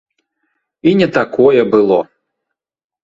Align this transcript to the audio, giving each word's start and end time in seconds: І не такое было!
І 0.91 0.95
не 1.03 1.07
такое 1.17 1.61
было! 1.77 1.99